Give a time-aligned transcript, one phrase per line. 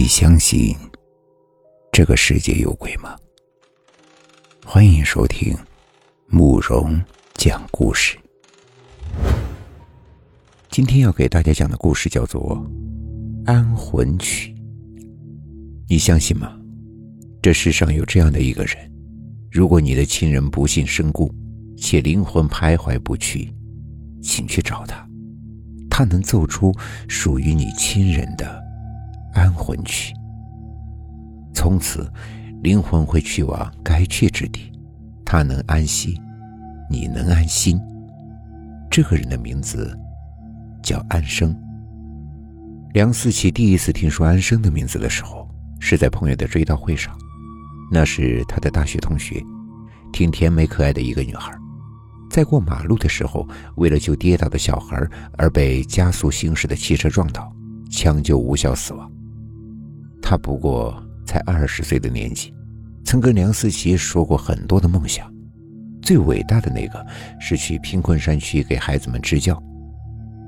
[0.00, 0.74] 你相信
[1.92, 3.14] 这个世界有鬼吗？
[4.64, 5.54] 欢迎收听
[6.26, 6.98] 慕容
[7.34, 8.16] 讲故事。
[10.70, 12.56] 今天要给大家讲的故事叫做
[13.44, 14.54] 《安魂曲》。
[15.86, 16.58] 你相信吗？
[17.42, 18.90] 这世上有这样的一个人，
[19.52, 21.30] 如果你的亲人不幸身故，
[21.76, 23.52] 且灵魂徘徊不去，
[24.22, 25.06] 请去找他，
[25.90, 26.74] 他能奏出
[27.06, 28.59] 属于你亲人的
[29.32, 30.14] 安魂曲。
[31.52, 32.10] 从此，
[32.62, 34.72] 灵魂会去往该去之地，
[35.24, 36.20] 他能安息，
[36.90, 37.80] 你能安心。
[38.90, 39.96] 这个人的名字
[40.82, 41.56] 叫安生。
[42.92, 47.16] 梁思琪第一次听说安生的名字的时候，是在朋友的追悼会上，
[47.92, 49.40] 那是他的大学同学，
[50.12, 51.52] 挺甜美可爱的一个女孩。
[52.28, 57.52] 在过马路的时候，为了救跌倒的小孩而被加速行驶的汽车撞倒，
[57.90, 59.10] 抢救无效死亡。
[60.30, 62.54] 他不过才二十岁的年纪，
[63.04, 65.28] 曾跟梁思琪说过很多的梦想，
[66.02, 67.04] 最伟大的那个
[67.40, 69.60] 是去贫困山区给孩子们支教。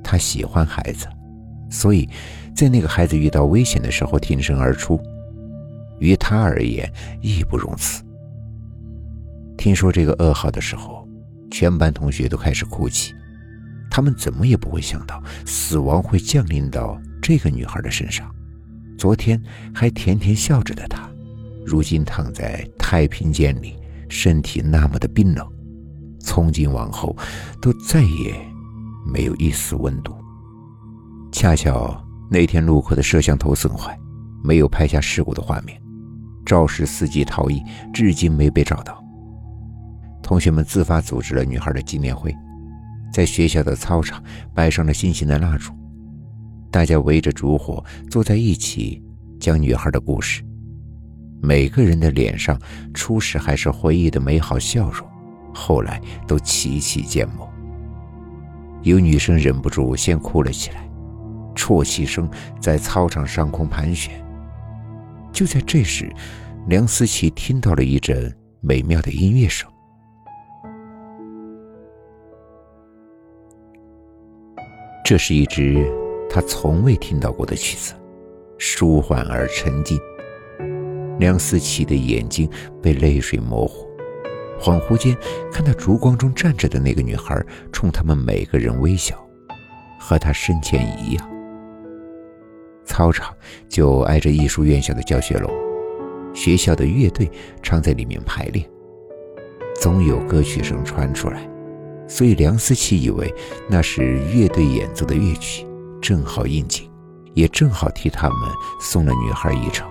[0.00, 1.08] 他喜欢孩子，
[1.68, 2.08] 所以
[2.54, 5.00] 在那个孩子遇到危险的时候挺身而出，
[5.98, 6.88] 于他而言
[7.20, 8.04] 义不容辞。
[9.58, 11.04] 听说这个噩耗的时候。
[11.50, 13.12] 全班同学都开始哭泣，
[13.90, 18.32] 他们怎么也不会想到死亡会降临到这个女孩的身上。
[18.98, 19.40] 昨天
[19.74, 21.08] 还甜甜笑着的她，
[21.66, 23.76] 如今躺在太平间里，
[24.08, 25.46] 身体那么的冰冷，
[26.20, 27.16] 从今往后
[27.60, 28.34] 都再也
[29.12, 30.14] 没有一丝温度。
[31.32, 33.98] 恰巧那天路口的摄像头损坏，
[34.44, 35.80] 没有拍下事故的画面，
[36.44, 37.60] 肇事司机逃逸，
[37.92, 39.02] 至今没被找到。
[40.22, 42.34] 同学们自发组织了女孩的纪念会，
[43.12, 44.22] 在学校的操场
[44.54, 45.72] 摆上了心形的蜡烛，
[46.72, 49.00] 大家围着烛火坐在一起，
[49.38, 50.42] 讲女孩的故事。
[51.42, 52.58] 每个人的脸上
[52.94, 55.06] 初始还是回忆的美好笑容，
[55.52, 57.46] 后来都齐齐缄默。
[58.82, 60.88] 有女生忍不住先哭了起来，
[61.54, 64.14] 啜泣声在操场上空盘旋。
[65.30, 66.10] 就在这时，
[66.68, 69.68] 梁思琪听到了一阵美妙的音乐声。
[75.04, 75.84] 这是一支
[76.34, 77.92] 他从未听到过的曲子，
[78.56, 80.00] 舒缓而沉静。
[81.18, 82.48] 梁思琪的眼睛
[82.82, 83.86] 被泪水模糊，
[84.58, 85.14] 恍惚间
[85.52, 87.38] 看到烛光中站着的那个女孩
[87.70, 89.14] 冲他们每个人微笑，
[90.00, 91.30] 和她生前一样。
[92.86, 93.36] 操场
[93.68, 95.50] 就挨着艺术院校的教学楼，
[96.32, 97.30] 学校的乐队
[97.62, 98.66] 常在里面排练，
[99.78, 101.46] 总有歌曲声传出来。
[102.08, 103.30] 所以梁思琪以为
[103.68, 105.66] 那是乐队演奏的乐曲，
[106.02, 106.90] 正好应景，
[107.32, 108.38] 也正好替他们
[108.80, 109.88] 送了女孩一程。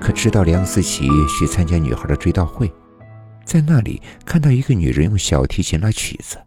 [0.00, 2.72] 可直到梁思琪去参加女孩的追悼会，
[3.44, 6.38] 在那里看到一个女人用小提琴拉曲子，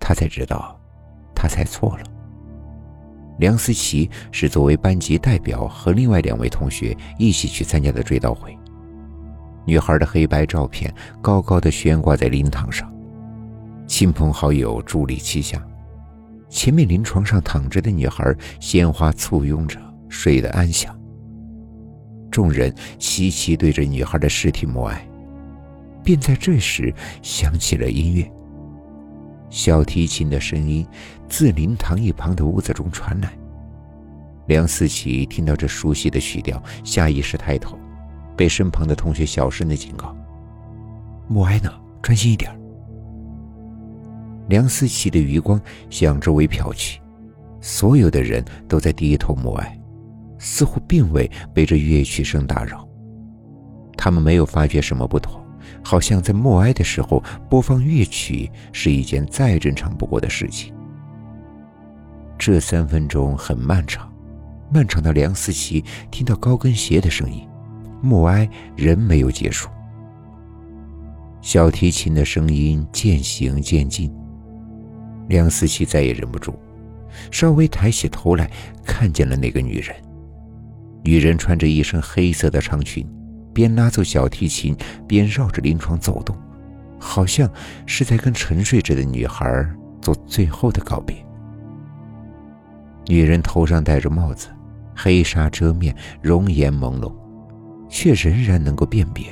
[0.00, 0.80] 他才知道，
[1.34, 2.04] 他猜错了。
[3.38, 8.56] 梁思琪是作为班级代表和另外两位同学一起去参加的追悼会。
[9.64, 12.90] 女孩的黑白照片高高的悬挂在灵堂上。
[13.86, 15.60] 亲朋好友伫立其下，
[16.52, 18.22] 前面临床上躺着的女孩，
[18.60, 19.80] 鲜花簇拥着，
[20.10, 20.94] 睡得安详。
[22.30, 25.08] 众人齐齐对着女孩的尸体默哀，
[26.04, 28.30] 便在这时响起了音乐。
[29.48, 30.86] 小提琴的声音
[31.26, 33.32] 自灵堂一旁的屋子中传来。
[34.46, 37.78] 梁思琪听到这熟悉的曲调，下意识抬头，
[38.36, 40.14] 被身旁的同学小声的警告
[41.28, 42.54] ：“默哀呢，专心一点。”
[44.52, 45.58] 梁思琪的余光
[45.88, 47.00] 向周围瞟去，
[47.58, 49.80] 所有的人都在低头默哀，
[50.38, 52.86] 似乎并未被这乐曲声打扰。
[53.96, 55.42] 他们没有发觉什么不妥，
[55.82, 60.74] 好像在默哀的时候播放乐曲是一件再正常不过的事情。
[62.38, 64.12] 这三分钟很漫长，
[64.70, 67.48] 漫长到梁思琪听到高跟鞋的声音，
[68.02, 68.46] 默哀
[68.76, 69.70] 仍没有结束。
[71.40, 74.14] 小提琴的声音渐行渐近。
[75.32, 76.54] 梁思琪再也忍不住，
[77.30, 78.50] 稍微抬起头来，
[78.84, 79.96] 看见了那个女人。
[81.02, 83.08] 女人穿着一身黑色的长裙，
[83.54, 84.76] 边拉奏小提琴，
[85.08, 86.36] 边绕着临床走动，
[86.98, 87.50] 好像
[87.86, 89.66] 是在跟沉睡着的女孩
[90.02, 91.16] 做最后的告别。
[93.06, 94.48] 女人头上戴着帽子，
[94.94, 97.10] 黑纱遮面，容颜朦胧，
[97.88, 99.26] 却仍然能够辨别，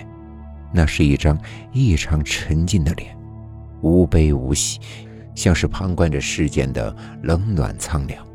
[0.73, 1.38] 那是一张
[1.75, 3.14] 异常沉静的脸，
[3.82, 4.81] 无悲无喜。
[5.35, 8.27] 像是旁观着世间的冷暖苍凉。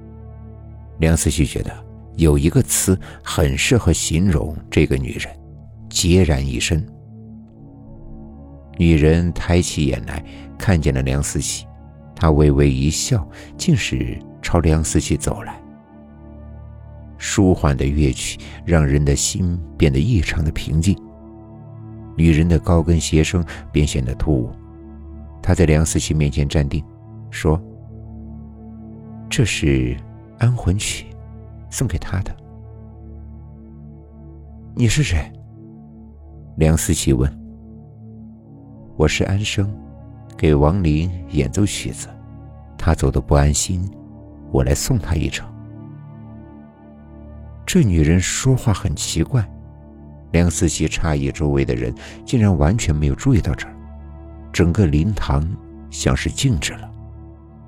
[1.00, 1.71] 梁思琪觉得
[2.15, 5.27] 有一个词很适合形容这个女人，
[5.89, 6.86] 孑然一身。
[8.77, 10.24] 女人抬起眼来，
[10.57, 11.65] 看见了梁思琪，
[12.15, 13.27] 她微微一笑，
[13.57, 15.62] 竟是朝梁思琪走来。
[17.18, 20.98] 舒缓的乐曲让人的心变得异常的平静。
[22.18, 24.50] 女人的高跟鞋声便显得突兀。
[25.45, 26.83] 他在梁思琪面前站定，
[27.30, 27.62] 说
[29.30, 29.95] ：“这是
[30.39, 31.06] 安魂曲，
[31.69, 32.36] 送给他的。”
[34.74, 35.31] 你是谁？
[36.57, 37.31] 梁思琪问。
[38.97, 39.71] “我是安生，
[40.36, 42.07] 给王林演奏曲子，
[42.75, 43.88] 他走的不安心，
[44.51, 45.48] 我来送他一程。”
[47.68, 49.48] 这女人说话很奇怪，
[50.31, 51.94] 梁思琪诧异，周围的人
[52.25, 53.75] 竟然完全没有注意到这儿。
[54.56, 55.46] 整个灵堂
[55.90, 56.90] 像是静止了，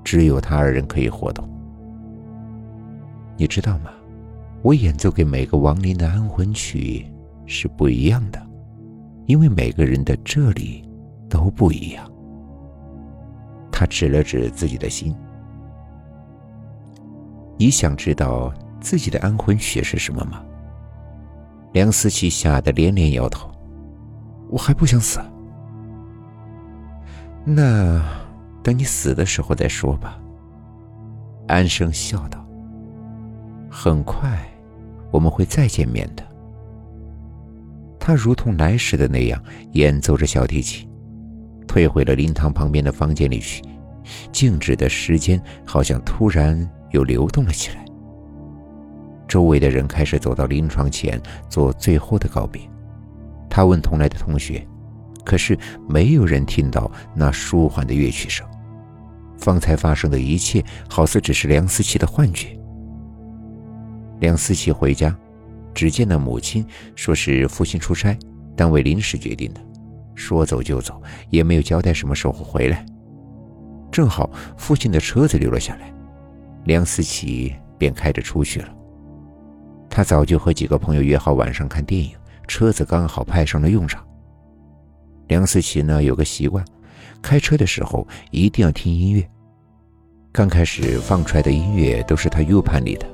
[0.06, 1.45] 只有他二人可以活动。
[3.36, 3.92] 你知道吗？
[4.62, 7.06] 我演奏给每个亡灵的安魂曲
[7.45, 8.42] 是不一样的，
[9.25, 10.89] 因为每个人的这里
[11.30, 12.10] 都不一样。
[13.69, 15.13] 他指了指自己的心，
[17.57, 18.50] 你想知道？
[18.80, 20.42] 自己的安魂曲是什么吗？
[21.74, 23.51] 梁思琪吓得连连摇头。
[24.50, 25.19] 我还不想死。
[27.49, 28.03] 那
[28.61, 30.19] 等你死的时候再说吧。
[31.47, 32.45] 安生笑道。
[33.69, 34.38] 很快，
[35.11, 36.21] 我们会再见面的。
[37.97, 39.41] 他如同来时的那样
[39.71, 40.89] 演奏着小提琴，
[41.65, 43.63] 退回了灵堂旁边的房间里去。
[44.31, 47.85] 静止的时间好像突然又流动了起来。
[49.25, 52.61] 周围的人开始走到临床前做最后的告别。
[53.49, 54.67] 他问同来的同学，
[55.27, 55.59] 可是
[55.89, 58.47] 没有人听到那舒缓的乐曲声。
[59.38, 62.57] 方才发生的一切好似只是梁思琪的幻觉。
[64.21, 65.13] 梁思琪回家，
[65.74, 66.65] 只见那母亲
[66.95, 68.18] 说是父亲出差，
[68.56, 69.59] 单位临时决定的，
[70.15, 72.85] 说走就走，也没有交代什么时候回来。
[73.91, 75.94] 正好父亲的车子留了下来，
[76.63, 78.73] 梁思琪便开着出去了。
[79.89, 82.12] 他早就和几个朋友约好晚上看电影，
[82.47, 84.06] 车子刚好派上了用场。
[85.27, 86.63] 梁思琪呢有个习惯，
[87.21, 89.27] 开车的时候一定要听音乐。
[90.31, 93.07] 刚开始放出来的音乐都是他 U 盘里的，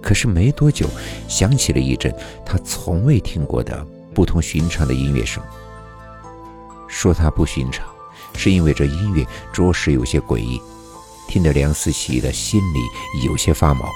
[0.00, 0.88] 可是没多久，
[1.28, 2.14] 响起了一阵
[2.46, 3.84] 他从未听过的
[4.14, 5.42] 不同寻常的音乐声。
[6.88, 7.86] 说他不寻常，
[8.34, 10.60] 是因为这音乐着实有些诡异，
[11.26, 13.90] 听得梁思琪的心里有些发毛。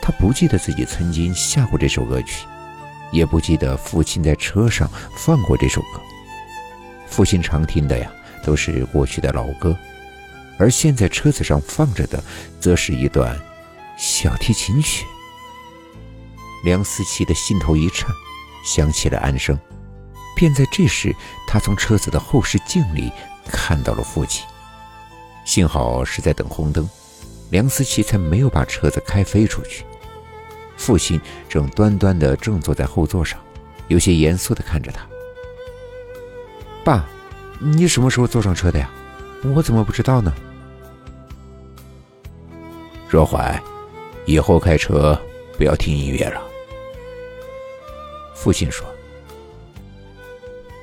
[0.00, 2.46] 他不记得自己曾经下过这首歌曲，
[3.12, 6.00] 也不记得父亲在车上放过这首歌。
[7.10, 8.10] 父亲常听的呀，
[8.44, 9.76] 都是过去的老歌，
[10.58, 12.22] 而现在车子上放着的，
[12.60, 13.38] 则是一段
[13.96, 15.04] 小提琴曲。
[16.64, 18.10] 梁思琪的心头一颤，
[18.64, 19.58] 想起了安生，
[20.36, 21.14] 便在这时，
[21.46, 23.10] 他从车子的后视镜里
[23.50, 24.46] 看到了父亲。
[25.44, 26.88] 幸好是在等红灯，
[27.50, 29.84] 梁思琪才没有把车子开飞出去。
[30.76, 33.40] 父亲正端端的正坐在后座上，
[33.88, 35.06] 有些严肃的看着他。
[36.84, 37.06] 爸，
[37.58, 38.90] 你什么时候坐上车的呀？
[39.54, 40.32] 我怎么不知道呢？
[43.08, 43.60] 若怀，
[44.26, 45.20] 以后开车
[45.56, 46.42] 不要听音乐了。
[48.34, 48.86] 父亲说。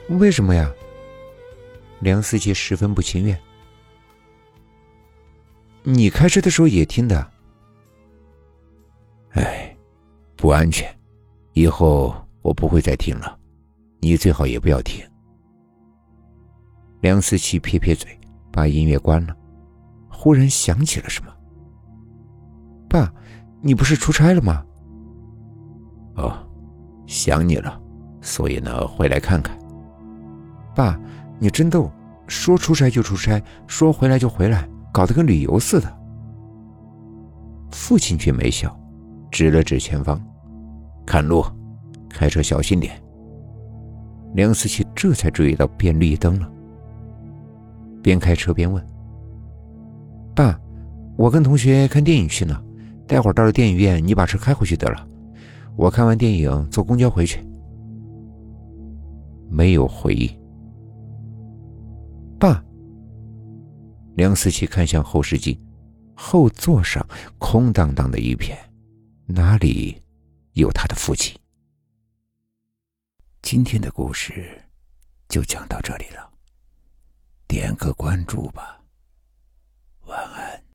[0.09, 0.71] 为什么呀？
[1.99, 3.39] 梁思琪十分不情愿。
[5.83, 7.31] 你开车的时候也听的。
[9.31, 9.71] 哎。
[10.37, 10.87] 不安全，
[11.53, 13.39] 以后我不会再听了，
[13.99, 15.03] 你最好也不要听。
[17.05, 18.19] 梁思琪撇撇嘴，
[18.51, 19.35] 把音乐关了。
[20.09, 21.31] 忽然想起了什么
[22.89, 23.13] ：“爸，
[23.61, 24.65] 你不是出差了吗
[26.17, 26.35] ？”“哦，
[27.05, 27.79] 想你了，
[28.21, 29.55] 所以呢，回来看看。
[30.73, 30.99] ”“爸，
[31.37, 31.91] 你真逗，
[32.25, 35.99] 说出差就出差，说回来就回来，搞得跟旅游似的。”
[37.69, 38.75] 父亲却没笑。
[39.29, 40.19] 指了指前方，
[41.05, 41.45] 看路，
[42.09, 42.99] 开车小心点。
[44.33, 46.51] 梁思琪这才注意到变绿灯了，
[48.05, 48.85] 边开车边问
[50.35, 50.61] ：“爸，
[51.17, 52.63] 我跟同学看电影去呢，
[53.07, 55.07] 待会儿到了电影院，你把车开回去得了。
[55.75, 57.43] 我看完电影坐公交回去。”
[59.49, 60.29] 没有回应。
[62.39, 62.63] 爸，
[64.13, 65.59] 梁思琪看向后视镜，
[66.13, 67.03] 后座上
[67.39, 68.55] 空荡荡的一片。
[69.25, 69.99] 哪里
[70.53, 71.35] 有他的父亲？
[73.41, 74.61] 今天的故事
[75.27, 76.29] 就讲到这里了，
[77.47, 78.79] 点个关注吧，
[80.05, 80.44] 晚安。